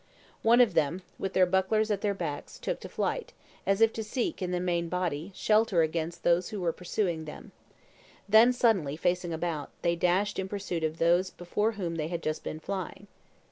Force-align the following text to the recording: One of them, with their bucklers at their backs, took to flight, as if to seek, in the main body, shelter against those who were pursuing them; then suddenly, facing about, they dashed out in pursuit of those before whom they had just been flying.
One 0.41 0.61
of 0.61 0.73
them, 0.73 1.03
with 1.19 1.33
their 1.33 1.45
bucklers 1.45 1.91
at 1.91 2.01
their 2.01 2.15
backs, 2.15 2.57
took 2.57 2.79
to 2.79 2.89
flight, 2.89 3.33
as 3.67 3.81
if 3.81 3.93
to 3.93 4.03
seek, 4.03 4.41
in 4.41 4.49
the 4.49 4.59
main 4.59 4.89
body, 4.89 5.31
shelter 5.35 5.83
against 5.83 6.23
those 6.23 6.49
who 6.49 6.59
were 6.59 6.73
pursuing 6.73 7.25
them; 7.25 7.51
then 8.27 8.51
suddenly, 8.51 8.97
facing 8.97 9.31
about, 9.31 9.69
they 9.83 9.95
dashed 9.95 10.37
out 10.37 10.41
in 10.41 10.49
pursuit 10.49 10.83
of 10.83 10.97
those 10.97 11.29
before 11.29 11.73
whom 11.73 11.97
they 11.97 12.07
had 12.07 12.23
just 12.23 12.43
been 12.43 12.59
flying. 12.59 13.05